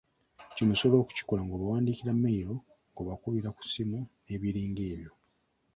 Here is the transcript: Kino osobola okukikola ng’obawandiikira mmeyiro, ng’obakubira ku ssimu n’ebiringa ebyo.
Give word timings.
Kino 0.55 0.71
osobola 0.75 1.01
okukikola 1.01 1.41
ng’obawandiikira 1.43 2.11
mmeyiro, 2.15 2.55
ng’obakubira 2.91 3.49
ku 3.55 3.61
ssimu 3.67 3.99
n’ebiringa 4.25 4.83
ebyo. 4.93 5.11